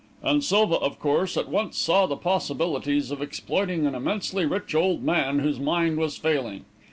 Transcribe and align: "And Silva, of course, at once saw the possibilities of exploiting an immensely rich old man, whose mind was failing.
"And 0.23 0.43
Silva, 0.43 0.77
of 0.77 0.97
course, 0.97 1.37
at 1.37 1.47
once 1.47 1.77
saw 1.77 2.07
the 2.07 2.15
possibilities 2.17 3.11
of 3.11 3.21
exploiting 3.21 3.85
an 3.85 3.93
immensely 3.93 4.47
rich 4.47 4.73
old 4.73 5.03
man, 5.03 5.37
whose 5.37 5.59
mind 5.59 5.97
was 5.99 6.17
failing. 6.17 6.65